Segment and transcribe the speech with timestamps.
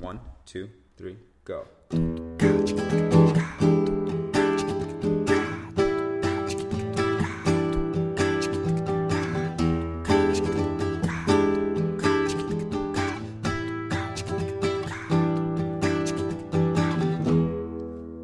[0.00, 1.66] One, two, three, go.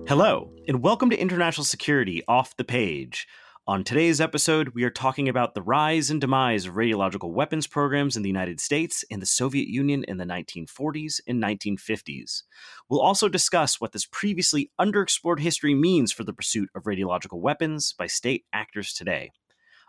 [0.06, 3.26] Hello, and welcome to International Security Off the Page.
[3.66, 8.14] On today's episode, we are talking about the rise and demise of radiological weapons programs
[8.14, 12.42] in the United States and the Soviet Union in the 1940s and 1950s.
[12.90, 17.94] We'll also discuss what this previously underexplored history means for the pursuit of radiological weapons
[17.96, 19.30] by state actors today.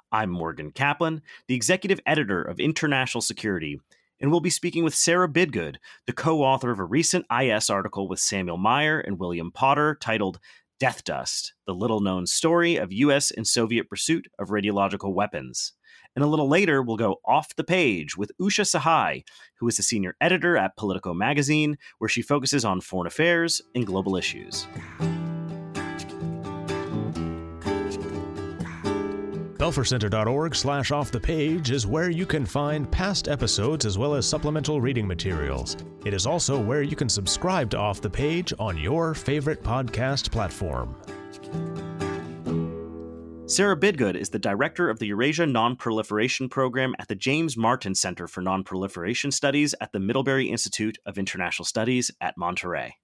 [0.09, 3.81] I'm Morgan Kaplan, the executive editor of International Security,
[4.21, 5.76] and we'll be speaking with Sarah Bidgood,
[6.07, 10.39] the co author of a recent IS article with Samuel Meyer and William Potter titled
[10.77, 13.31] Death Dust The Little Known Story of U.S.
[13.31, 15.71] and Soviet Pursuit of Radiological Weapons.
[16.15, 19.23] And a little later, we'll go off the page with Usha Sahay,
[19.59, 23.85] who is a senior editor at Politico magazine, where she focuses on foreign affairs and
[23.85, 24.67] global issues.
[29.66, 34.30] Belfercenter.org slash off the page is where you can find past episodes as well as
[34.30, 35.76] supplemental reading materials.
[36.05, 40.30] It is also where you can subscribe to Off the Page on your favorite podcast
[40.30, 40.96] platform.
[43.48, 48.27] Sarah Bidgood is the director of the Eurasia Non-Proliferation Program at the James Martin Center
[48.27, 52.98] for Non-Proliferation Studies at the Middlebury Institute of International Studies at Monterey.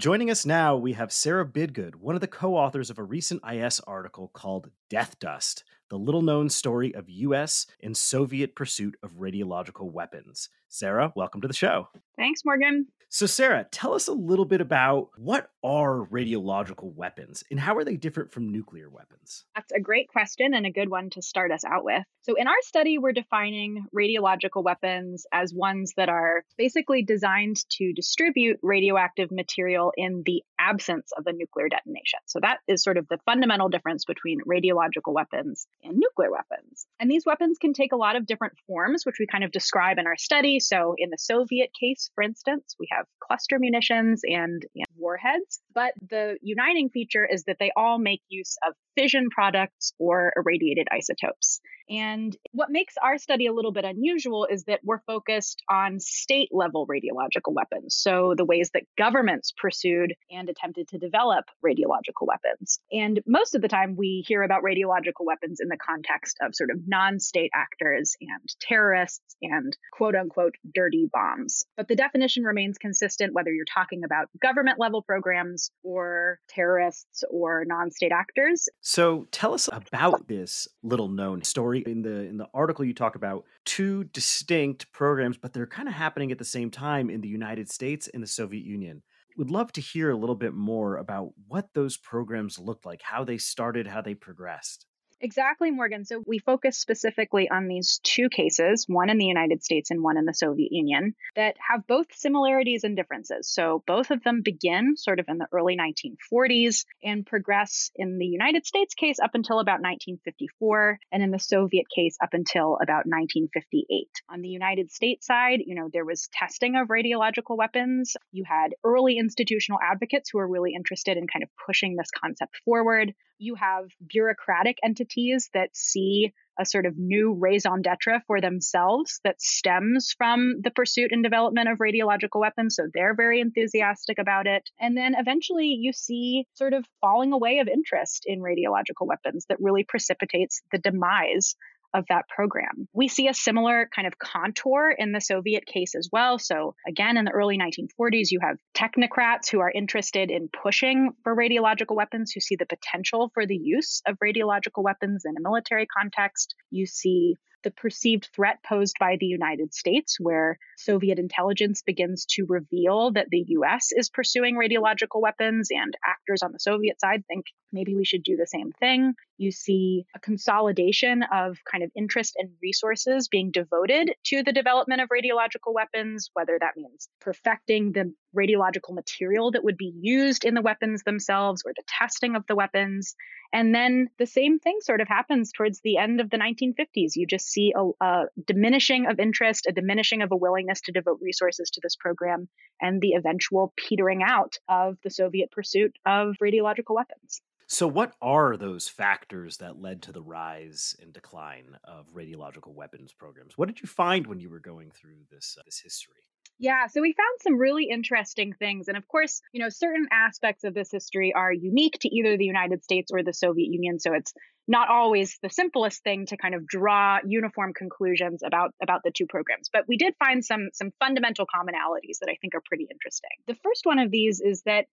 [0.00, 3.42] Joining us now, we have Sarah Bidgood, one of the co authors of a recent
[3.50, 7.64] IS article called Death Dust The Little Known Story of U.S.
[7.80, 10.48] and Soviet Pursuit of Radiological Weapons.
[10.68, 11.88] Sarah, welcome to the show.
[12.16, 12.86] Thanks, Morgan.
[13.08, 17.84] So, Sarah, tell us a little bit about what are radiological weapons and how are
[17.84, 19.44] they different from nuclear weapons?
[19.54, 22.02] That's a great question and a good one to start us out with.
[22.22, 27.92] So, in our study, we're defining radiological weapons as ones that are basically designed to
[27.92, 32.18] distribute radioactive material in the absence of a nuclear detonation.
[32.26, 36.86] So, that is sort of the fundamental difference between radiological weapons and nuclear weapons.
[36.98, 39.98] And these weapons can take a lot of different forms, which we kind of describe
[39.98, 40.55] in our study.
[40.60, 45.60] So, in the Soviet case, for instance, we have cluster munitions and, and warheads.
[45.74, 50.88] But the uniting feature is that they all make use of fission products or irradiated
[50.90, 51.60] isotopes.
[51.88, 56.48] And what makes our study a little bit unusual is that we're focused on state
[56.52, 57.96] level radiological weapons.
[57.96, 62.80] So, the ways that governments pursued and attempted to develop radiological weapons.
[62.90, 66.70] And most of the time, we hear about radiological weapons in the context of sort
[66.70, 71.64] of non state actors and terrorists and quote unquote dirty bombs.
[71.76, 77.64] But the definition remains consistent whether you're talking about government level programs or terrorists or
[77.64, 78.68] non state actors.
[78.80, 83.16] So, tell us about this little known story in the in the article you talk
[83.16, 87.28] about two distinct programs but they're kind of happening at the same time in the
[87.28, 89.02] United States and the Soviet Union.
[89.36, 93.22] Would love to hear a little bit more about what those programs looked like, how
[93.22, 94.86] they started, how they progressed.
[95.22, 96.04] Exactly, Morgan.
[96.04, 100.18] So we focus specifically on these two cases, one in the United States and one
[100.18, 103.48] in the Soviet Union, that have both similarities and differences.
[103.50, 108.26] So both of them begin sort of in the early 1940s and progress in the
[108.26, 113.06] United States case up until about 1954, and in the Soviet case up until about
[113.06, 114.08] 1958.
[114.28, 118.18] On the United States side, you know, there was testing of radiological weapons.
[118.32, 122.60] You had early institutional advocates who were really interested in kind of pushing this concept
[122.66, 123.14] forward.
[123.38, 125.05] You have bureaucratic entities
[125.54, 131.12] that see a sort of new raison d'etre for themselves that stems from the pursuit
[131.12, 132.76] and development of radiological weapons.
[132.76, 134.62] So they're very enthusiastic about it.
[134.80, 139.58] And then eventually you see sort of falling away of interest in radiological weapons that
[139.60, 141.56] really precipitates the demise
[141.96, 142.86] of that program.
[142.92, 146.38] We see a similar kind of contour in the Soviet case as well.
[146.38, 151.34] So, again, in the early 1940s, you have technocrats who are interested in pushing for
[151.34, 155.86] radiological weapons, who see the potential for the use of radiological weapons in a military
[155.86, 156.54] context.
[156.70, 162.46] You see the perceived threat posed by the United States, where Soviet intelligence begins to
[162.48, 167.46] reveal that the US is pursuing radiological weapons, and actors on the Soviet side think
[167.72, 169.14] maybe we should do the same thing.
[169.36, 175.00] You see a consolidation of kind of interest and resources being devoted to the development
[175.00, 180.54] of radiological weapons, whether that means perfecting the radiological material that would be used in
[180.54, 183.16] the weapons themselves or the testing of the weapons.
[183.52, 187.16] And then the same thing sort of happens towards the end of the 1950s.
[187.16, 191.18] You just see a, a, diminishing of interest, a diminishing of a willingness to devote
[191.22, 192.48] resources to this program,
[192.80, 197.40] and the eventual petering out of the Soviet pursuit of radiological weapons.
[197.68, 203.12] So, what are those factors that led to the rise and decline of radiological weapons
[203.12, 203.58] programs?
[203.58, 206.22] What did you find when you were going through this uh, this history?
[206.58, 208.88] Yeah, so we found some really interesting things.
[208.88, 212.46] And of course, you know, certain aspects of this history are unique to either the
[212.46, 213.98] United States or the Soviet Union.
[213.98, 214.32] So it's
[214.66, 219.26] not always the simplest thing to kind of draw uniform conclusions about about the two
[219.26, 219.68] programs.
[219.72, 223.30] But we did find some some fundamental commonalities that I think are pretty interesting.
[223.48, 224.86] The first one of these is that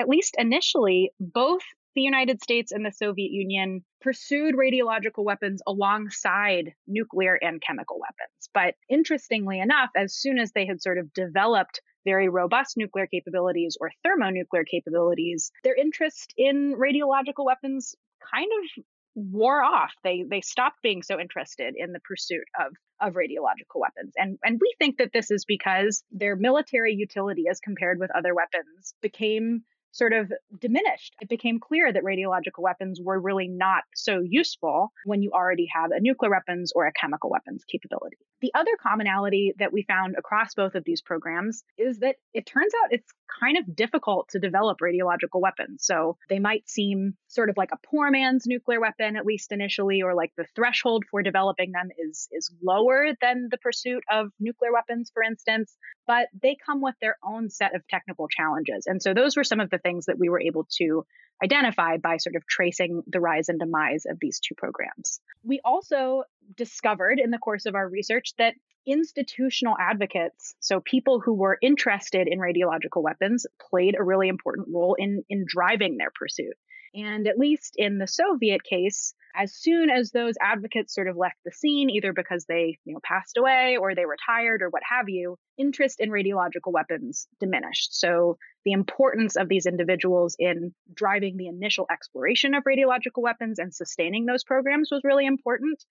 [0.00, 1.62] at least initially, both
[1.98, 8.48] the United States and the Soviet Union pursued radiological weapons alongside nuclear and chemical weapons.
[8.54, 13.76] But interestingly enough, as soon as they had sort of developed very robust nuclear capabilities
[13.80, 17.96] or thermonuclear capabilities, their interest in radiological weapons
[18.32, 18.84] kind of
[19.16, 19.92] wore off.
[20.04, 24.12] They they stopped being so interested in the pursuit of of radiological weapons.
[24.16, 28.36] And and we think that this is because their military utility as compared with other
[28.36, 31.14] weapons became sort of diminished.
[31.20, 35.90] It became clear that radiological weapons were really not so useful when you already have
[35.90, 38.16] a nuclear weapons or a chemical weapons capability.
[38.40, 42.72] The other commonality that we found across both of these programs is that it turns
[42.84, 45.84] out it's kind of difficult to develop radiological weapons.
[45.84, 50.02] So they might seem sort of like a poor man's nuclear weapon, at least initially,
[50.02, 54.72] or like the threshold for developing them is, is lower than the pursuit of nuclear
[54.72, 55.76] weapons, for instance,
[56.06, 58.86] but they come with their own set of technical challenges.
[58.86, 61.04] And so those were some of the things that we were able to
[61.42, 65.20] identify by sort of tracing the rise and demise of these two programs.
[65.44, 66.24] We also
[66.56, 68.54] discovered in the course of our research that
[68.86, 74.94] institutional advocates, so people who were interested in radiological weapons, played a really important role
[74.98, 76.54] in, in driving their pursuit.
[76.94, 81.36] And at least in the Soviet case, as soon as those advocates sort of left
[81.44, 85.08] the scene, either because they you know, passed away or they retired or what have
[85.08, 87.94] you, interest in radiological weapons diminished.
[87.98, 93.72] So the importance of these individuals in driving the initial exploration of radiological weapons and
[93.72, 95.84] sustaining those programs was really important.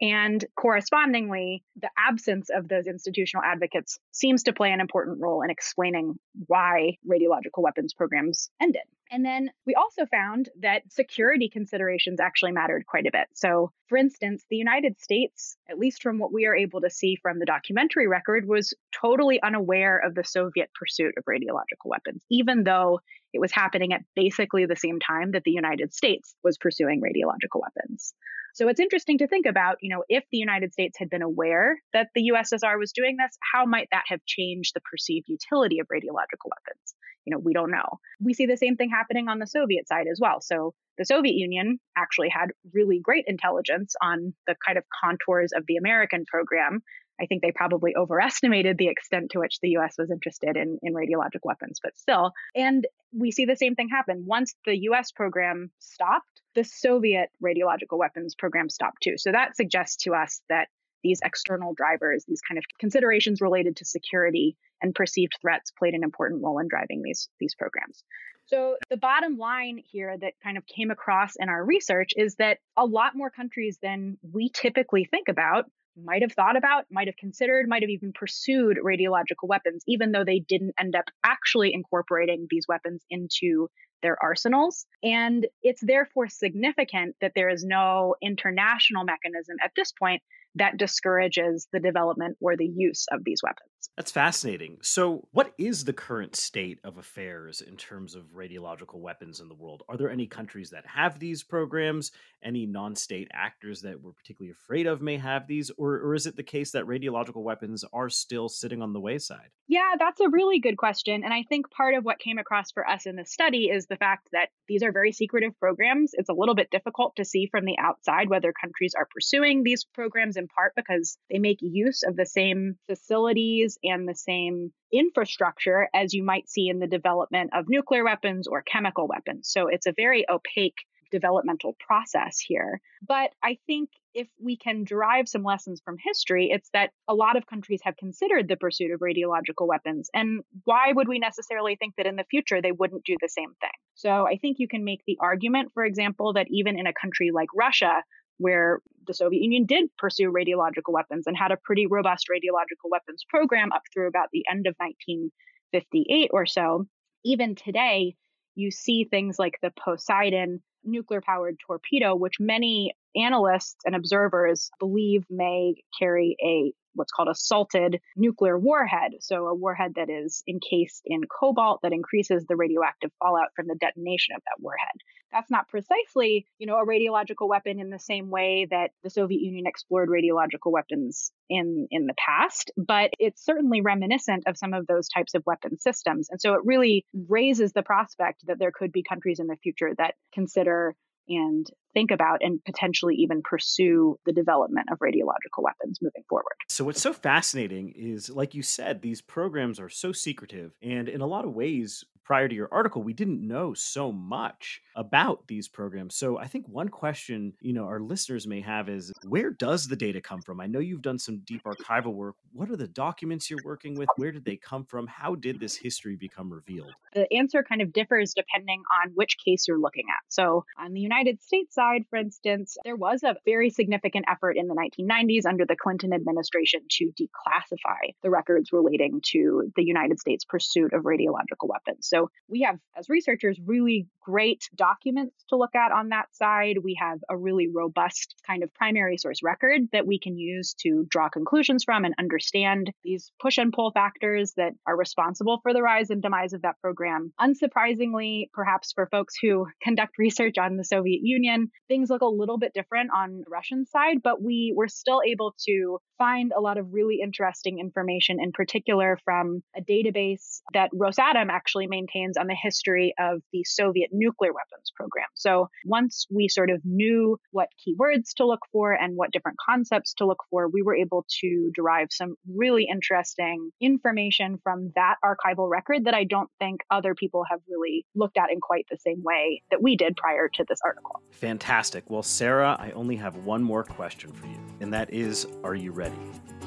[0.00, 5.50] And correspondingly, the absence of those institutional advocates seems to play an important role in
[5.50, 8.82] explaining why radiological weapons programs ended.
[9.10, 13.28] And then we also found that security considerations actually mattered quite a bit.
[13.34, 17.16] So, for instance, the United States, at least from what we are able to see
[17.22, 22.64] from the documentary record, was totally unaware of the Soviet pursuit of radiological weapons, even
[22.64, 22.98] though
[23.32, 27.60] it was happening at basically the same time that the United States was pursuing radiological
[27.60, 28.14] weapons.
[28.54, 31.76] So it's interesting to think about, you know, if the United States had been aware
[31.92, 35.88] that the USSR was doing this, how might that have changed the perceived utility of
[35.88, 36.94] radiological weapons?
[37.24, 37.98] You know, we don't know.
[38.20, 40.40] We see the same thing happening on the Soviet side as well.
[40.40, 45.64] So the Soviet Union actually had really great intelligence on the kind of contours of
[45.66, 46.80] the American program.
[47.20, 50.94] I think they probably overestimated the extent to which the US was interested in, in
[50.94, 52.32] radiologic weapons, but still.
[52.54, 54.24] And we see the same thing happen.
[54.26, 59.14] Once the US program stopped, the Soviet radiological weapons program stopped too.
[59.16, 60.68] So that suggests to us that
[61.02, 66.02] these external drivers, these kind of considerations related to security and perceived threats played an
[66.02, 68.02] important role in driving these, these programs.
[68.46, 72.58] So the bottom line here that kind of came across in our research is that
[72.76, 75.66] a lot more countries than we typically think about
[76.02, 80.24] might have thought about, might have considered, might have even pursued radiological weapons, even though
[80.24, 83.68] they didn't end up actually incorporating these weapons into
[84.04, 84.86] their arsenals.
[85.02, 90.22] And it's therefore significant that there is no international mechanism at this point
[90.56, 93.68] that discourages the development or the use of these weapons.
[93.96, 94.78] That's fascinating.
[94.82, 99.54] So, what is the current state of affairs in terms of radiological weapons in the
[99.54, 99.84] world?
[99.88, 102.10] Are there any countries that have these programs?
[102.42, 105.70] Any non state actors that we're particularly afraid of may have these?
[105.78, 109.50] Or, or is it the case that radiological weapons are still sitting on the wayside?
[109.68, 111.22] Yeah, that's a really good question.
[111.24, 113.96] And I think part of what came across for us in this study is the
[113.96, 116.10] fact that these are very secretive programs.
[116.14, 119.84] It's a little bit difficult to see from the outside whether countries are pursuing these
[119.84, 125.88] programs in part because they make use of the same facilities and the same infrastructure
[125.94, 129.48] as you might see in the development of nuclear weapons or chemical weapons.
[129.50, 130.76] So it's a very opaque
[131.10, 132.80] developmental process here.
[133.06, 137.36] But I think if we can derive some lessons from history, it's that a lot
[137.36, 140.10] of countries have considered the pursuit of radiological weapons.
[140.12, 143.54] And why would we necessarily think that in the future they wouldn't do the same
[143.60, 143.70] thing?
[143.94, 147.30] So I think you can make the argument, for example, that even in a country
[147.32, 148.02] like Russia,
[148.38, 153.24] where the Soviet Union did pursue radiological weapons and had a pretty robust radiological weapons
[153.28, 156.86] program up through about the end of 1958 or so.
[157.24, 158.14] Even today,
[158.54, 165.24] you see things like the Poseidon nuclear powered torpedo, which many analysts and observers believe
[165.30, 169.12] may carry a what's called a salted nuclear warhead.
[169.20, 173.76] So, a warhead that is encased in cobalt that increases the radioactive fallout from the
[173.76, 175.00] detonation of that warhead.
[175.32, 179.40] That's not precisely, you know, a radiological weapon in the same way that the Soviet
[179.40, 184.86] Union explored radiological weapons in in the past, but it's certainly reminiscent of some of
[184.86, 186.28] those types of weapon systems.
[186.30, 189.92] And so it really raises the prospect that there could be countries in the future
[189.98, 190.94] that consider
[191.28, 196.56] and think about and potentially even pursue the development of radiological weapons moving forward.
[196.68, 200.72] So, what's so fascinating is, like you said, these programs are so secretive.
[200.82, 204.80] And in a lot of ways, prior to your article, we didn't know so much
[204.96, 206.16] about these programs.
[206.16, 209.96] So, I think one question, you know, our listeners may have is where does the
[209.96, 210.60] data come from?
[210.60, 212.36] I know you've done some deep archival work.
[212.52, 214.08] What are the documents you're working with?
[214.16, 215.06] Where did they come from?
[215.06, 216.92] How did this history become revealed?
[217.14, 220.22] The answer kind of differs depending on which case you're looking at.
[220.28, 224.68] So, on the United States side, for instance, there was a very significant effort in
[224.68, 230.44] the 1990s under the Clinton administration to declassify the records relating to the United States
[230.44, 232.08] pursuit of radiological weapons.
[232.14, 236.78] So we have, as researchers, really great documents to look at on that side.
[236.82, 241.06] We have a really robust kind of primary source record that we can use to
[241.08, 245.82] draw conclusions from and understand these push and pull factors that are responsible for the
[245.82, 247.32] rise and demise of that program.
[247.40, 252.58] Unsurprisingly, perhaps for folks who conduct research on the Soviet Union, things look a little
[252.58, 256.78] bit different on the Russian side, but we were still able to find a lot
[256.78, 262.56] of really interesting information, in particular from a database that Rosatom actually maintains on the
[262.60, 265.26] history of the Soviet nuclear weapons program.
[265.34, 270.14] So once we sort of knew what keywords to look for and what different concepts
[270.14, 275.68] to look for, we were able to derive some really interesting information from that archival
[275.68, 279.22] record that I don't think other people have really looked at in quite the same
[279.22, 281.22] way that we did prior to this article.
[281.30, 282.08] Fantastic.
[282.08, 285.90] Well, Sarah, I only have one more question for you, and that is Are you
[285.92, 286.16] ready?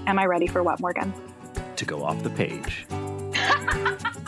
[0.05, 1.13] Am I ready for what, Morgan?
[1.75, 2.87] To go off the page.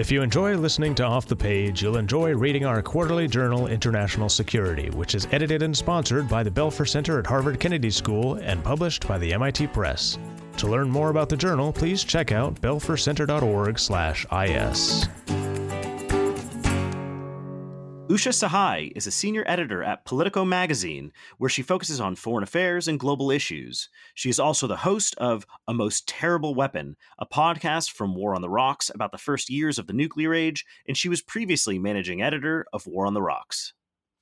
[0.00, 4.30] If you enjoy listening to Off the Page, you'll enjoy reading our quarterly journal, International
[4.30, 8.64] Security, which is edited and sponsored by the Belfer Center at Harvard Kennedy School and
[8.64, 10.18] published by the MIT Press.
[10.56, 15.39] To learn more about the journal, please check out belfercenter.org/is.
[18.10, 22.88] Usha Sahay is a senior editor at Politico magazine, where she focuses on foreign affairs
[22.88, 23.88] and global issues.
[24.16, 28.42] She is also the host of A Most Terrible Weapon, a podcast from War on
[28.42, 32.20] the Rocks about the first years of the nuclear age, and she was previously managing
[32.20, 33.74] editor of War on the Rocks.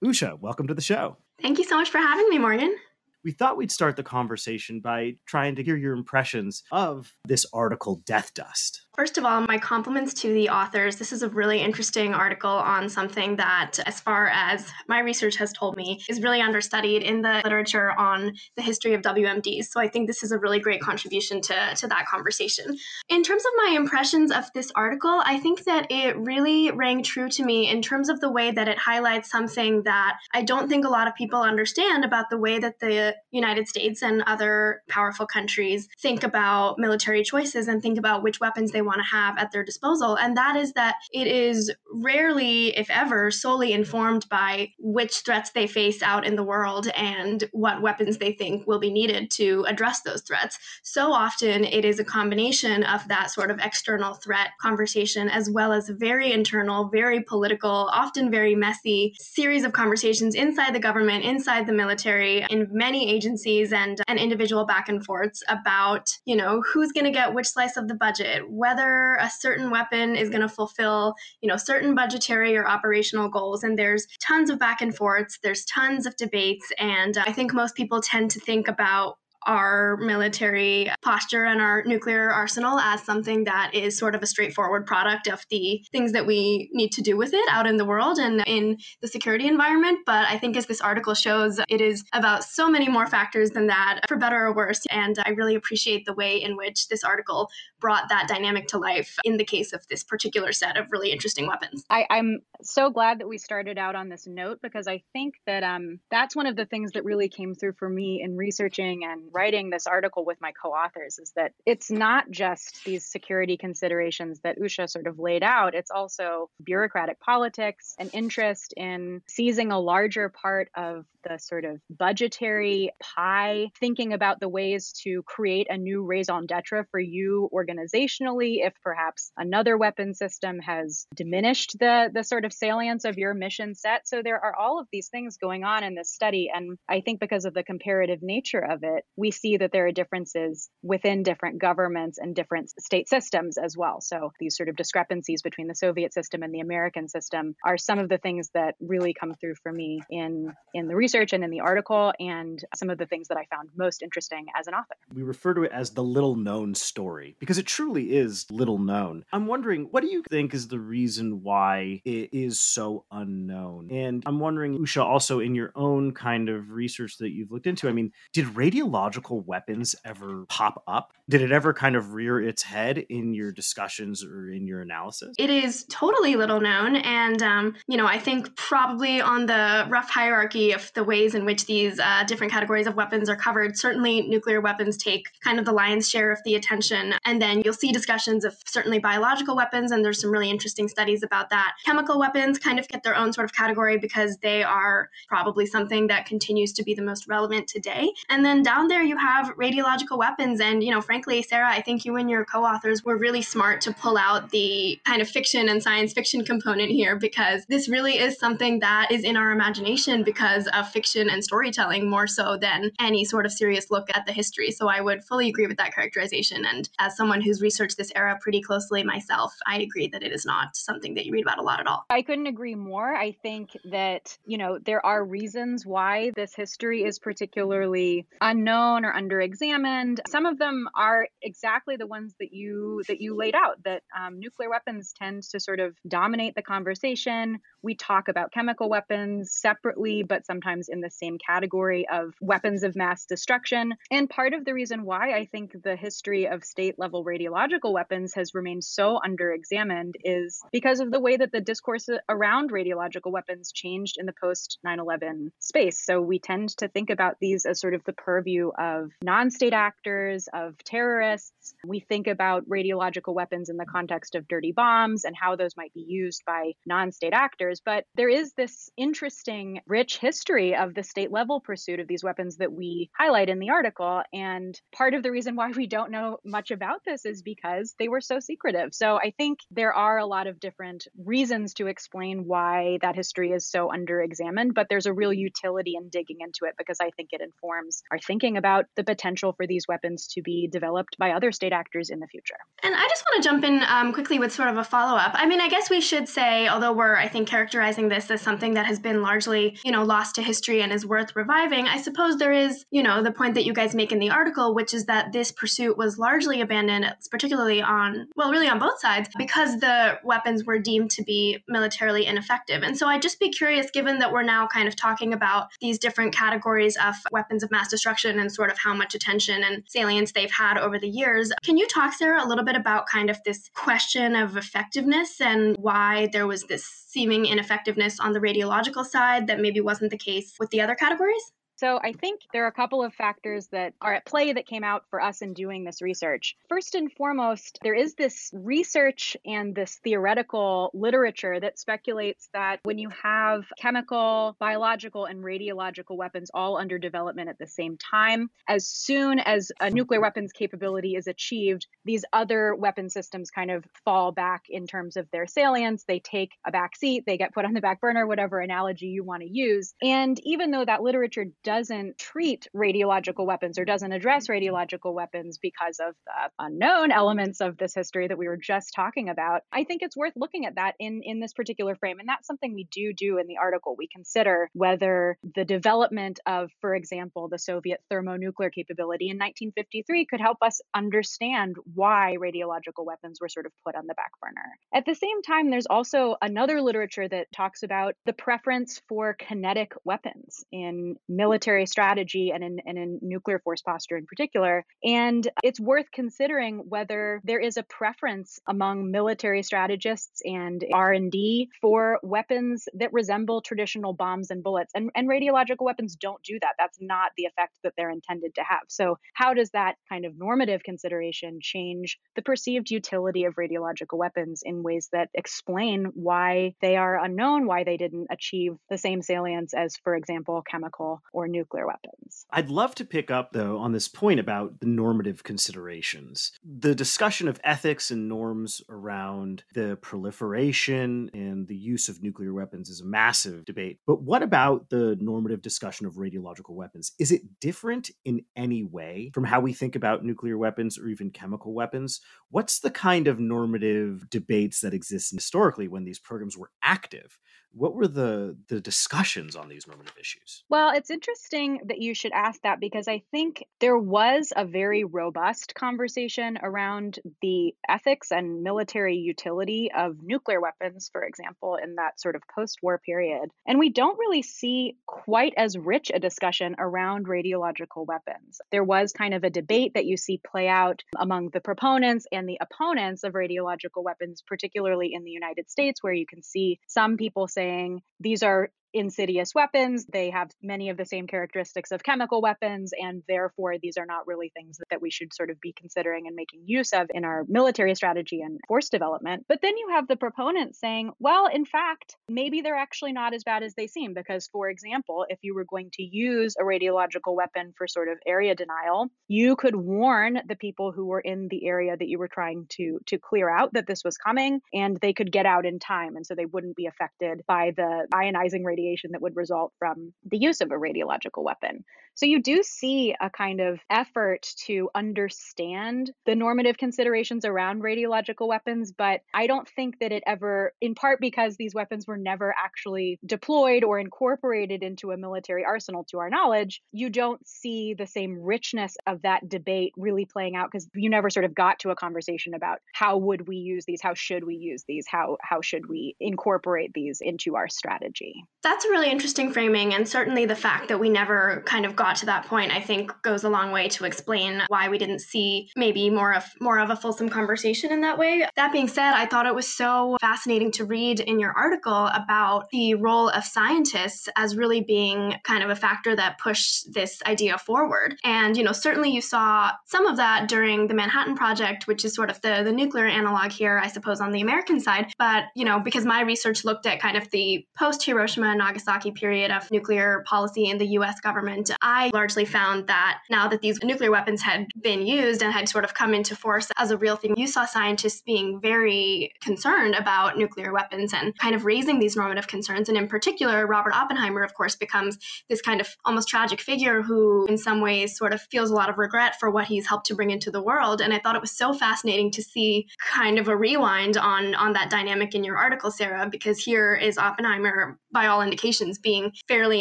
[0.04, 1.16] Usha, welcome to the show.
[1.40, 2.76] Thank you so much for having me, Morgan
[3.24, 8.00] we thought we'd start the conversation by trying to hear your impressions of this article,
[8.04, 8.86] Death Dust.
[8.96, 10.96] First of all, my compliments to the authors.
[10.96, 15.52] This is a really interesting article on something that, as far as my research has
[15.52, 19.66] told me, is really understudied in the literature on the history of WMDs.
[19.66, 22.76] So I think this is a really great contribution to, to that conversation.
[23.08, 27.28] In terms of my impressions of this article, I think that it really rang true
[27.28, 30.84] to me in terms of the way that it highlights something that I don't think
[30.84, 35.26] a lot of people understand about the way that the United States and other powerful
[35.26, 39.52] countries think about military choices and think about which weapons they want to have at
[39.52, 40.16] their disposal.
[40.16, 45.66] And that is that it is rarely, if ever, solely informed by which threats they
[45.66, 50.02] face out in the world and what weapons they think will be needed to address
[50.02, 50.58] those threats.
[50.82, 55.72] So often it is a combination of that sort of external threat conversation as well
[55.72, 61.66] as very internal, very political, often very messy series of conversations inside the government, inside
[61.66, 66.92] the military, in many agencies and, and individual back and forths about, you know, who's
[66.92, 70.48] going to get which slice of the budget, whether a certain weapon is going to
[70.48, 73.62] fulfill, you know, certain budgetary or operational goals.
[73.62, 76.70] And there's tons of back and forths, there's tons of debates.
[76.78, 81.82] And uh, I think most people tend to think about our military posture and our
[81.84, 86.26] nuclear arsenal as something that is sort of a straightforward product of the things that
[86.26, 89.98] we need to do with it out in the world and in the security environment.
[90.06, 93.68] But I think as this article shows, it is about so many more factors than
[93.68, 94.80] that, for better or worse.
[94.90, 97.48] And I really appreciate the way in which this article
[97.80, 101.46] brought that dynamic to life in the case of this particular set of really interesting
[101.46, 101.84] weapons.
[101.90, 105.62] I, am so glad that we started out on this note because I think that
[105.62, 109.22] um, that's one of the things that really came through for me in researching and
[109.32, 114.40] writing this article with my co authors is that it's not just these security considerations
[114.40, 119.78] that Usha sort of laid out, it's also bureaucratic politics, an interest in seizing a
[119.78, 125.76] larger part of the sort of budgetary pie, thinking about the ways to create a
[125.76, 132.24] new raison d'etre for you organizationally if perhaps another weapon system has diminished the, the
[132.24, 134.08] sort of salience of your mission set.
[134.08, 136.50] So there are all of these things going on in this study.
[136.52, 139.92] And I think because of the comparative nature of it, we see that there are
[139.92, 144.00] differences within different governments and different state systems as well.
[144.00, 147.98] So these sort of discrepancies between the Soviet system and the American system are some
[147.98, 151.50] of the things that really come through for me in in the research and in
[151.50, 154.94] the article and some of the things that I found most interesting as an author.
[155.12, 159.24] We refer to it as the little known story because it truly is little known.
[159.32, 163.88] I'm wondering, what do you think is the reason why it is so unknown?
[163.90, 167.88] And I'm wondering, Usha, also in your own kind of research that you've looked into,
[167.88, 171.12] I mean, did radiological weapons ever pop up?
[171.28, 175.34] Did it ever kind of rear its head in your discussions or in your analysis?
[175.38, 176.96] It is totally little known.
[176.96, 181.44] And, um, you know, I think probably on the rough hierarchy of the ways in
[181.44, 183.76] which these uh, different categories of weapons are covered.
[183.78, 187.14] Certainly, nuclear weapons take kind of the lion's share of the attention.
[187.24, 191.22] And then you'll see discussions of certainly biological weapons, and there's some really interesting studies
[191.22, 191.74] about that.
[191.84, 196.06] Chemical weapons kind of get their own sort of category because they are probably something
[196.08, 198.10] that continues to be the most relevant today.
[198.28, 200.60] And then down there, you have radiological weapons.
[200.60, 203.80] And, you know, frankly, Sarah, I think you and your co authors were really smart
[203.82, 208.18] to pull out the kind of fiction and science fiction component here because this really
[208.18, 212.90] is something that is in our imagination because of fiction and storytelling more so than
[213.00, 214.70] any sort of serious look at the history.
[214.70, 216.64] So I would fully agree with that characterization.
[216.64, 220.44] And as someone who's researched this era pretty closely myself, I agree that it is
[220.44, 222.04] not something that you read about a lot at all.
[222.10, 223.14] I couldn't agree more.
[223.14, 229.12] I think that, you know, there are reasons why this history is particularly unknown or
[229.12, 230.20] underexamined.
[230.28, 234.38] Some of them are exactly the ones that you that you laid out that um,
[234.38, 237.60] nuclear weapons tend to sort of dominate the conversation.
[237.82, 242.96] We talk about chemical weapons separately, but sometimes in the same category of weapons of
[242.96, 243.94] mass destruction.
[244.10, 248.34] And part of the reason why I think the history of state level radiological weapons
[248.34, 253.72] has remained so underexamined is because of the way that the discourse around radiological weapons
[253.72, 256.04] changed in the post 9 11 space.
[256.04, 259.72] So we tend to think about these as sort of the purview of non state
[259.72, 261.74] actors, of terrorists.
[261.86, 265.92] We think about radiological weapons in the context of dirty bombs and how those might
[265.94, 267.80] be used by non state actors.
[267.84, 272.56] But there is this interesting, rich history of the state level pursuit of these weapons
[272.56, 274.22] that we highlight in the article.
[274.32, 278.08] And part of the reason why we don't know much about this is because they
[278.08, 278.94] were so secretive.
[278.94, 283.52] So I think there are a lot of different reasons to explain why that history
[283.52, 287.30] is so underexamined, but there's a real utility in digging into it because I think
[287.32, 291.52] it informs our thinking about the potential for these weapons to be developed by other
[291.52, 292.56] state actors in the future.
[292.82, 295.32] And I just want to jump in um, quickly with sort of a follow up.
[295.34, 298.74] I mean, I guess we should say, although we're, I think, characterizing this as something
[298.74, 302.00] that has been largely, you know, lost to history history and is worth reviving, I
[302.00, 304.92] suppose there is, you know, the point that you guys make in the article, which
[304.92, 309.80] is that this pursuit was largely abandoned, particularly on, well, really on both sides, because
[309.80, 312.82] the weapons were deemed to be militarily ineffective.
[312.82, 315.98] And so I'd just be curious, given that we're now kind of talking about these
[315.98, 320.32] different categories of weapons of mass destruction and sort of how much attention and salience
[320.32, 323.38] they've had over the years, can you talk, Sarah, a little bit about kind of
[323.44, 329.46] this question of effectiveness and why there was this seeming ineffectiveness on the radiological side
[329.46, 331.52] that maybe wasn't the case with the other categories?
[331.78, 334.82] So I think there are a couple of factors that are at play that came
[334.82, 336.56] out for us in doing this research.
[336.68, 342.98] First and foremost, there is this research and this theoretical literature that speculates that when
[342.98, 348.88] you have chemical, biological, and radiological weapons all under development at the same time, as
[348.88, 354.32] soon as a nuclear weapons capability is achieved, these other weapon systems kind of fall
[354.32, 356.02] back in terms of their salience.
[356.08, 359.22] They take a back seat, they get put on the back burner, whatever analogy you
[359.22, 359.94] want to use.
[360.02, 364.54] And even though that literature doesn't treat radiological weapons or doesn't address mm-hmm.
[364.54, 369.28] radiological weapons because of the unknown elements of this history that we were just talking
[369.28, 372.20] about, I think it's worth looking at that in, in this particular frame.
[372.20, 373.96] And that's something we do do in the article.
[373.98, 380.40] We consider whether the development of, for example, the Soviet thermonuclear capability in 1953 could
[380.40, 384.78] help us understand why radiological weapons were sort of put on the back burner.
[384.94, 389.92] At the same time, there's also another literature that talks about the preference for kinetic
[390.04, 394.84] weapons in military military strategy and in, and in nuclear force posture in particular.
[395.02, 402.20] And it's worth considering whether there is a preference among military strategists and R&D for
[402.22, 404.92] weapons that resemble traditional bombs and bullets.
[404.94, 406.74] And, and radiological weapons don't do that.
[406.78, 408.82] That's not the effect that they're intended to have.
[408.86, 414.62] So how does that kind of normative consideration change the perceived utility of radiological weapons
[414.64, 419.74] in ways that explain why they are unknown, why they didn't achieve the same salience
[419.74, 422.46] as, for example, chemical or nuclear weapons.
[422.50, 426.52] I'd love to pick up, though, on this point about the normative considerations.
[426.64, 432.88] The discussion of ethics and norms around the proliferation and the use of nuclear weapons
[432.88, 434.00] is a massive debate.
[434.06, 437.12] But what about the normative discussion of radiological weapons?
[437.18, 441.30] Is it different in any way from how we think about nuclear weapons or even
[441.30, 442.20] chemical weapons?
[442.50, 447.38] What's the kind of normative debates that exist historically when these programs were active?
[447.78, 450.64] What were the the discussions on these normative issues?
[450.68, 455.04] Well, it's interesting that you should ask that because I think there was a very
[455.04, 462.20] robust conversation around the ethics and military utility of nuclear weapons, for example, in that
[462.20, 463.50] sort of post-war period.
[463.66, 468.60] And we don't really see quite as rich a discussion around radiological weapons.
[468.72, 472.48] There was kind of a debate that you see play out among the proponents and
[472.48, 477.16] the opponents of radiological weapons, particularly in the United States, where you can see some
[477.16, 480.06] people saying these are insidious weapons.
[480.06, 484.26] They have many of the same characteristics of chemical weapons, and therefore these are not
[484.26, 487.44] really things that we should sort of be considering and making use of in our
[487.48, 489.44] military strategy and force development.
[489.48, 493.44] But then you have the proponents saying, well, in fact, maybe they're actually not as
[493.44, 494.14] bad as they seem.
[494.14, 498.18] Because, for example, if you were going to use a radiological weapon for sort of
[498.26, 502.28] area denial, you could warn the people who were in the area that you were
[502.28, 505.78] trying to to clear out that this was coming, and they could get out in
[505.78, 509.72] time, and so they wouldn't be affected by the ionizing radiation radiation that would result
[509.78, 511.84] from the use of a radiological weapon.
[512.18, 518.48] So you do see a kind of effort to understand the normative considerations around radiological
[518.48, 522.52] weapons, but I don't think that it ever, in part because these weapons were never
[522.60, 528.08] actually deployed or incorporated into a military arsenal to our knowledge, you don't see the
[528.08, 531.90] same richness of that debate really playing out because you never sort of got to
[531.90, 535.60] a conversation about how would we use these, how should we use these, how how
[535.60, 538.42] should we incorporate these into our strategy.
[538.64, 542.07] That's a really interesting framing and certainly the fact that we never kind of got
[542.08, 545.18] got to that point, I think goes a long way to explain why we didn't
[545.18, 548.48] see maybe more of more of a fulsome conversation in that way.
[548.56, 552.70] That being said, I thought it was so fascinating to read in your article about
[552.70, 557.58] the role of scientists as really being kind of a factor that pushed this idea
[557.58, 558.16] forward.
[558.24, 562.14] And you know, certainly you saw some of that during the Manhattan Project, which is
[562.14, 565.12] sort of the the nuclear analog here, I suppose, on the American side.
[565.18, 569.50] But you know, because my research looked at kind of the post Hiroshima Nagasaki period
[569.50, 571.20] of nuclear policy in the U.S.
[571.20, 575.52] government, I I largely found that now that these nuclear weapons had been used and
[575.52, 579.32] had sort of come into force as a real thing, you saw scientists being very
[579.42, 582.88] concerned about nuclear weapons and kind of raising these normative concerns.
[582.88, 587.46] And in particular, Robert Oppenheimer, of course, becomes this kind of almost tragic figure who,
[587.46, 590.14] in some ways, sort of feels a lot of regret for what he's helped to
[590.14, 591.00] bring into the world.
[591.00, 594.72] And I thought it was so fascinating to see kind of a rewind on on
[594.74, 599.80] that dynamic in your article, Sarah, because here is Oppenheimer, by all indications, being fairly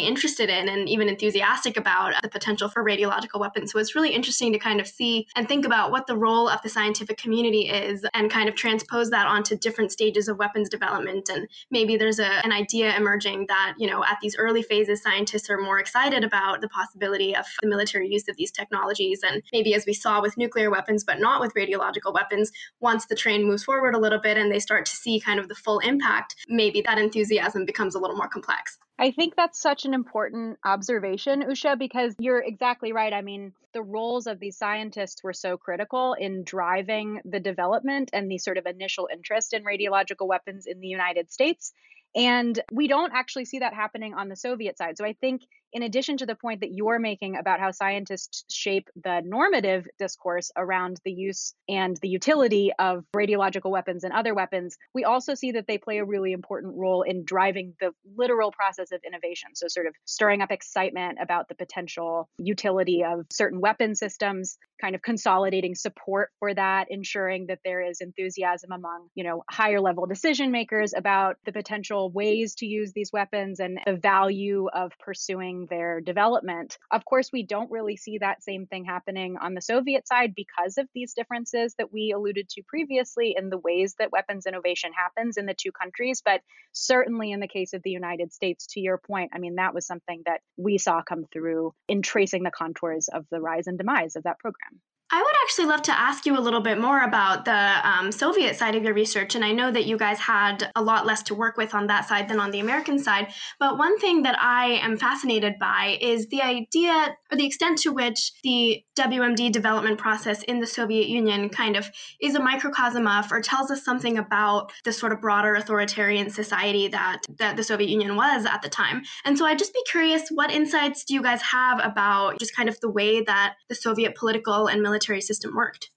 [0.00, 3.72] interested in and even enthusiastic about about the potential for radiological weapons.
[3.72, 6.62] So it's really interesting to kind of see and think about what the role of
[6.62, 11.28] the scientific community is and kind of transpose that onto different stages of weapons development.
[11.28, 15.50] And maybe there's a, an idea emerging that, you know, at these early phases, scientists
[15.50, 19.20] are more excited about the possibility of the military use of these technologies.
[19.22, 23.14] And maybe as we saw with nuclear weapons, but not with radiological weapons, once the
[23.14, 25.78] train moves forward a little bit and they start to see kind of the full
[25.80, 28.78] impact, maybe that enthusiasm becomes a little more complex.
[29.00, 33.12] I think that's such an important observation, Usha, because you're exactly right.
[33.12, 38.28] I mean, the roles of these scientists were so critical in driving the development and
[38.28, 41.72] the sort of initial interest in radiological weapons in the United States.
[42.16, 44.98] And we don't actually see that happening on the Soviet side.
[44.98, 48.88] So I think in addition to the point that you're making about how scientists shape
[49.02, 54.76] the normative discourse around the use and the utility of radiological weapons and other weapons,
[54.94, 58.92] we also see that they play a really important role in driving the literal process
[58.92, 59.50] of innovation.
[59.54, 64.58] So, sort of stirring up excitement about the potential utility of certain weapon systems.
[64.80, 69.80] kind of consolidating support for that, ensuring that there is enthusiasm among, you know, higher
[69.80, 74.92] level decision makers about the potential ways to use these weapons and the value of
[75.00, 76.78] pursuing their development.
[76.90, 80.78] Of course, we don't really see that same thing happening on the Soviet side because
[80.78, 85.36] of these differences that we alluded to previously in the ways that weapons innovation happens
[85.36, 86.22] in the two countries.
[86.24, 86.42] But
[86.72, 89.86] certainly in the case of the United States, to your point, I mean, that was
[89.86, 94.16] something that we saw come through in tracing the contours of the rise and demise
[94.16, 94.80] of that program.
[95.10, 98.56] I would actually love to ask you a little bit more about the um, Soviet
[98.56, 99.34] side of your research.
[99.34, 102.06] And I know that you guys had a lot less to work with on that
[102.06, 103.28] side than on the American side.
[103.58, 107.92] But one thing that I am fascinated by is the idea or the extent to
[107.92, 111.88] which the WMD development process in the Soviet Union kind of
[112.20, 116.86] is a microcosm of or tells us something about the sort of broader authoritarian society
[116.88, 119.02] that, that the Soviet Union was at the time.
[119.24, 122.68] And so I'd just be curious what insights do you guys have about just kind
[122.68, 125.90] of the way that the Soviet political and military military system worked?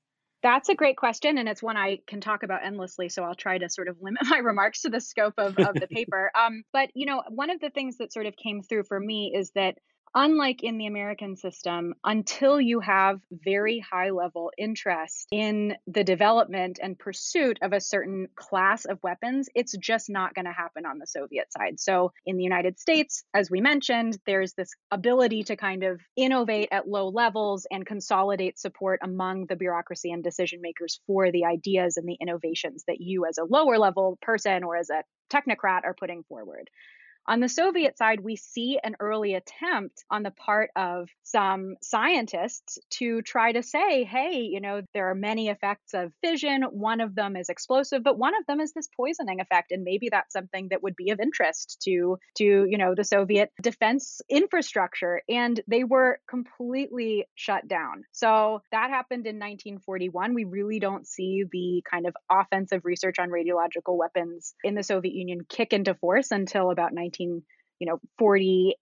[0.44, 3.10] That's a great question, and it's one I can talk about endlessly.
[3.10, 5.88] So I'll try to sort of limit my remarks to the scope of, of the
[5.92, 6.32] paper.
[6.36, 9.34] Um, but you know, one of the things that sort of came through for me
[9.36, 9.78] is that
[10.14, 16.80] unlike in the American system, until you have very high level interest in the development
[16.82, 21.00] and pursuit of a certain class of weapons, it's just not going to happen on
[21.00, 21.80] the Soviet side.
[21.80, 26.70] So in the United States, as we mentioned, there's this ability to kind of innovate
[26.72, 31.98] at low levels and consolidate support among the bureaucracy and decision makers for the ideas
[31.98, 35.96] and the innovations that you, as a lower level person or as a technocrat, are
[35.98, 36.70] putting forward.
[37.28, 42.80] On the Soviet side, we see an early attempt on the part of some scientists
[42.90, 46.64] to try to say, hey, you know, there are many effects of fission.
[46.64, 49.72] One of them is explosive, but one of them is this poisoning effect.
[49.72, 53.52] And maybe that's something that would be of interest to, to you know, the Soviet
[53.62, 55.22] defense infrastructure.
[55.30, 58.04] And they were completely shut down.
[58.12, 60.34] So that happened in 1941.
[60.34, 65.14] We really don't see the kind of offensive research on radiological weapons in the Soviet
[65.14, 67.11] Union kick into force until about 19.
[67.12, 67.44] 19
[67.80, 68.76] you know 48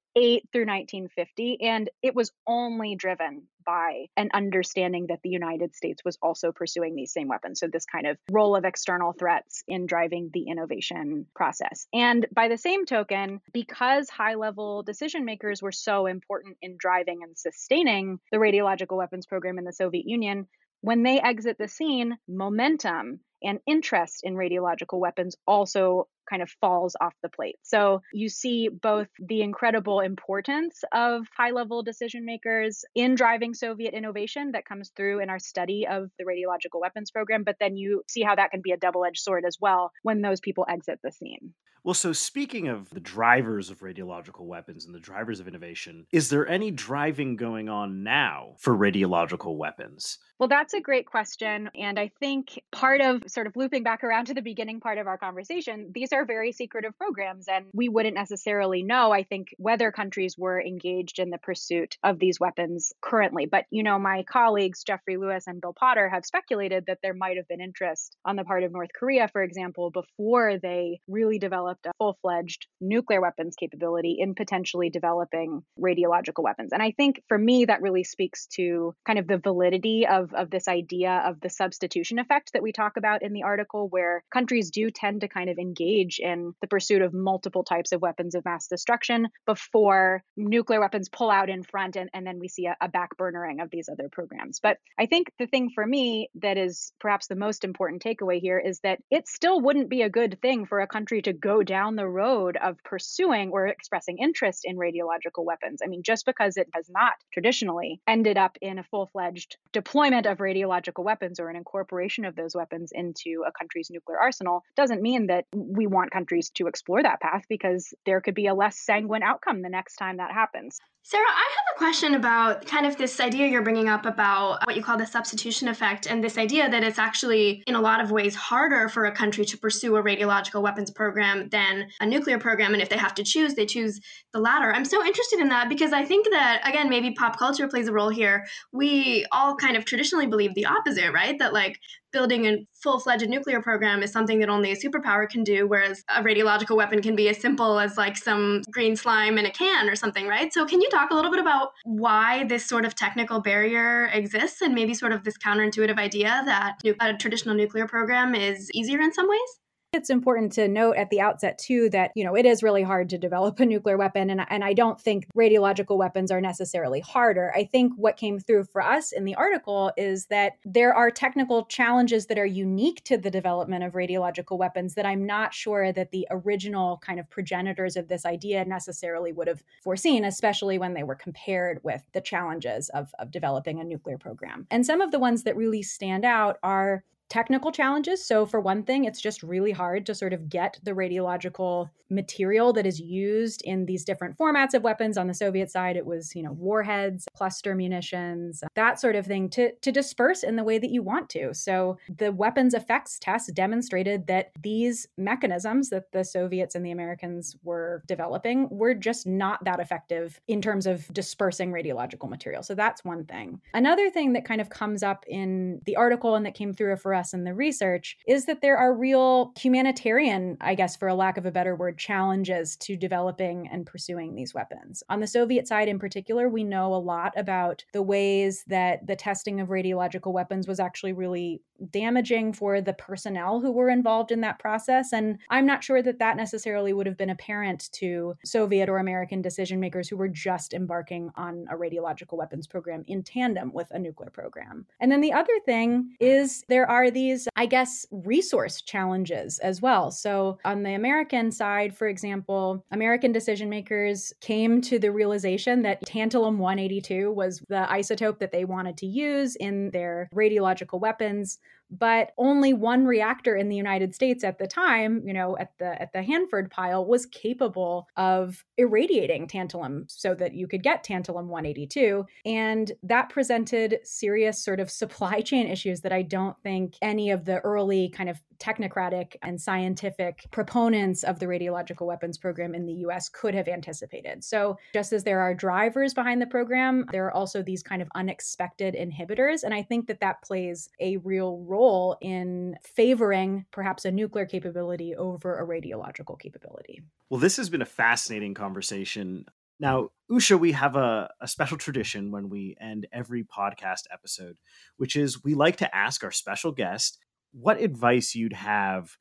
[0.52, 6.18] through 1950 and it was only driven by an understanding that the United States was
[6.22, 7.60] also pursuing these same weapons.
[7.60, 11.86] So this kind of role of external threats in driving the innovation process.
[11.94, 17.20] And by the same token because high level decision makers were so important in driving
[17.22, 20.48] and sustaining the radiological weapons program in the Soviet Union
[20.82, 26.96] when they exit the scene momentum and interest in radiological weapons also kind of falls
[27.02, 27.58] off the plate.
[27.64, 33.94] So you see both the incredible importance of high level decision makers in driving Soviet
[33.94, 38.04] innovation that comes through in our study of the radiological weapons program, but then you
[38.08, 41.00] see how that can be a double edged sword as well when those people exit
[41.04, 41.54] the scene.
[41.84, 46.30] Well, so speaking of the drivers of radiological weapons and the drivers of innovation, is
[46.30, 50.18] there any driving going on now for radiological weapons?
[50.40, 51.70] Well, that's a great question.
[51.76, 55.08] And I think part of sort of looping back around to the beginning part of
[55.08, 59.92] our conversation, these are very secretive programs, and we wouldn't necessarily know, I think, whether
[59.92, 63.46] countries were engaged in the pursuit of these weapons currently.
[63.46, 67.38] But, you know, my colleagues, Jeffrey Lewis and Bill Potter, have speculated that there might
[67.38, 71.60] have been interest on the part of North Korea, for example, before they really developed
[71.60, 76.72] developed a full fledged nuclear weapons capability in potentially developing radiological weapons.
[76.72, 80.50] And I think for me, that really speaks to kind of the validity of, of
[80.50, 84.72] this idea of the substitution effect that we talk about in the article, where countries
[84.72, 88.46] do tend to kind of engage in the pursuit of multiple types of weapons of
[88.46, 92.76] mass destruction before nuclear weapons pull out in front and, and then we see a,
[92.82, 94.60] a backburnering of these other programs.
[94.60, 98.58] But I think the thing for me that is perhaps the most important takeaway here
[98.58, 101.96] is that it still wouldn't be a good thing for a country to go down
[101.96, 105.82] the road of pursuing or expressing interest in radiological weapons.
[105.84, 110.26] I mean, just because it has not traditionally ended up in a full fledged deployment
[110.26, 115.02] of radiological weapons or an incorporation of those weapons into a country's nuclear arsenal doesn't
[115.02, 118.78] mean that we want countries to explore that path because there could be a less
[118.78, 120.80] sanguine outcome the next time that happens.
[121.02, 124.76] Sarah, I have a question about kind of this idea you're bringing up about what
[124.76, 128.12] you call the substitution effect, and this idea that it's actually, in a lot of
[128.12, 132.74] ways, harder for a country to pursue a radiological weapons program than a nuclear program.
[132.74, 134.00] And if they have to choose, they choose
[134.34, 134.72] the latter.
[134.72, 137.94] I'm so interested in that because I think that, again, maybe pop culture plays a
[137.94, 138.46] role here.
[138.72, 141.40] We all kind of traditionally believe the opposite, right?
[141.40, 141.80] That like
[142.12, 146.04] building a full fledged nuclear program is something that only a superpower can do, whereas
[146.10, 149.90] a radiological weapon can be as simple as like some green slime in a can
[149.90, 150.54] or something, right?
[150.54, 154.62] So, can you talk a little bit about why this sort of technical barrier exists
[154.62, 159.14] and maybe sort of this counterintuitive idea that a traditional nuclear program is easier in
[159.14, 159.60] some ways?
[159.92, 163.10] It's important to note at the outset, too, that, you know, it is really hard
[163.10, 164.30] to develop a nuclear weapon.
[164.30, 167.52] And, and I don't think radiological weapons are necessarily harder.
[167.56, 171.66] I think what came through for us in the article is that there are technical
[171.66, 176.12] challenges that are unique to the development of radiological weapons that I'm not sure that
[176.12, 181.04] the original kind of progenitors of this idea necessarily would have foreseen, especially when they
[181.04, 184.68] were compared with the challenges of, of developing a nuclear program.
[184.70, 188.26] And some of the ones that really stand out are technical challenges.
[188.26, 192.74] So, for one thing, it's just really hard to sort of get the radiological material
[192.74, 195.18] that is used in these different formats of weapons.
[195.18, 199.50] On the Soviet side, it was, you know, warheads, cluster munitions, that sort of thing
[199.50, 201.54] to, to disperse in the way that you want to.
[201.54, 207.56] So, the weapons effects test demonstrated that these mechanisms that the Soviets and the Americans
[207.64, 212.64] were developing were just not that effective in terms of dispersing radiological material.
[212.64, 213.62] So, that's one thing.
[213.74, 217.14] Another thing that kind of comes up in the article and that came through for
[217.14, 221.38] us in the research is that there are real humanitarian, I guess, for a lack
[221.38, 225.04] of a better word, challenges to developing and pursuing these weapons.
[225.10, 229.16] On the Soviet side, in particular, we know a lot about the ways that the
[229.16, 234.42] testing of radiological weapons was actually really damaging for the personnel who were involved in
[234.42, 235.14] that process.
[235.14, 239.42] And I'm not sure that that necessarily would have been apparent to Soviet or American
[239.42, 244.00] decision makers who were just embarking on a radiological weapons program in tandem with a
[244.00, 244.86] nuclear program.
[245.00, 250.12] And then the other thing is there are these, I guess, resource challenges as well.
[250.12, 256.06] So on the American side, for example, American decision makers came to the realization that
[256.06, 261.60] tantalum 182 was the isotope that they wanted to use in their radiological weapons
[261.92, 266.02] but only one reactor in the United States at the time, you know, at the
[266.02, 271.48] at the Hanford pile was capable of irradiating tantalum so that you could get tantalum
[271.48, 277.32] 182 and that presented serious sort of supply chain issues that I don't think any
[277.32, 282.86] of the early kind of technocratic and scientific proponents of the radiological weapons program in
[282.86, 284.44] the US could have anticipated.
[284.44, 288.10] So, just as there are drivers behind the program, there are also these kind of
[288.16, 289.64] unexpected inhibitors.
[289.64, 291.79] And I think that that plays a real role
[292.22, 297.02] in favoring perhaps a nuclear capability over a radiological capability.
[297.30, 299.46] Well, this has been a fascinating conversation.
[299.80, 304.58] Now, Usha, we have a, a, special tradition when we end every podcast episode,
[304.98, 307.18] which is we like to ask our special guest
[307.52, 309.18] what advice you'd have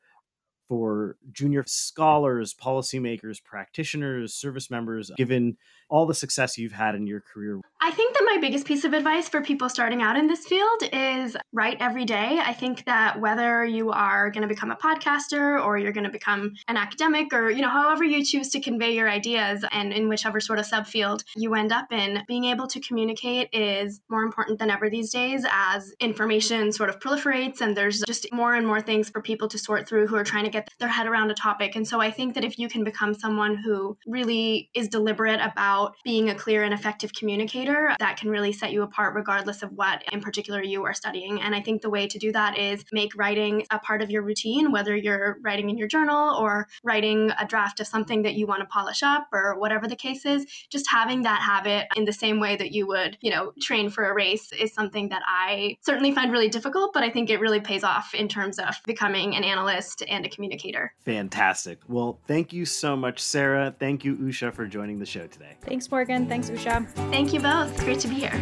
[0.68, 5.57] for junior scholars, policymakers, practitioners, service members, given
[5.88, 7.61] all the success you've had in your career?
[7.81, 10.83] I think that my biggest piece of advice for people starting out in this field
[10.93, 12.41] is write every day.
[12.45, 16.11] I think that whether you are going to become a podcaster or you're going to
[16.11, 20.09] become an academic or, you know, however you choose to convey your ideas and in
[20.09, 24.59] whichever sort of subfield you end up in, being able to communicate is more important
[24.59, 28.81] than ever these days as information sort of proliferates and there's just more and more
[28.81, 31.35] things for people to sort through who are trying to get their head around a
[31.35, 31.77] topic.
[31.77, 35.95] And so I think that if you can become someone who really is deliberate about
[36.03, 37.68] being a clear and effective communicator
[37.99, 41.41] that can really set you apart regardless of what in particular you are studying.
[41.41, 44.23] And I think the way to do that is make writing a part of your
[44.23, 48.47] routine, whether you're writing in your journal or writing a draft of something that you
[48.47, 50.47] want to polish up or whatever the case is.
[50.71, 54.11] Just having that habit in the same way that you would, you know, train for
[54.11, 57.61] a race is something that I certainly find really difficult, but I think it really
[57.61, 60.95] pays off in terms of becoming an analyst and a communicator.
[61.05, 61.81] Fantastic.
[61.89, 63.75] Well, thank you so much, Sarah.
[63.79, 65.57] Thank you, Usha, for joining the show today.
[65.63, 66.29] Thanks, Morgan.
[66.29, 66.89] Thanks, Usha.
[67.11, 67.58] Thank you both.
[67.66, 68.33] It's great to be here.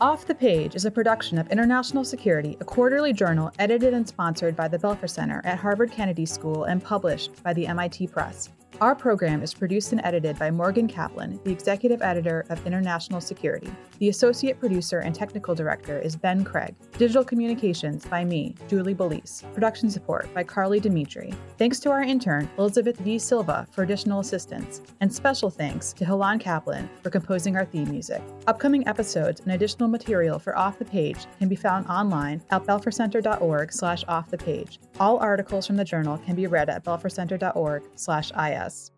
[0.00, 4.56] Off the Page is a production of International Security, a quarterly journal edited and sponsored
[4.56, 8.48] by the Belfer Center at Harvard Kennedy School and published by the MIT Press.
[8.80, 13.72] Our program is produced and edited by Morgan Kaplan, the executive editor of International Security.
[14.00, 16.74] The associate producer and technical director is Ben Craig.
[16.98, 19.44] Digital communications by me, Julie Belize.
[19.54, 21.32] Production support by Carly Dimitri.
[21.56, 23.16] Thanks to our intern, Elizabeth V.
[23.16, 24.82] Silva, for additional assistance.
[25.00, 28.22] And special thanks to Hilan Kaplan for composing our theme music.
[28.48, 33.72] Upcoming episodes and additional material for Off the Page can be found online at belfercenter.org
[33.72, 34.80] slash off the page.
[34.98, 38.93] All articles from the journal can be read at belfercenter.org slash is us.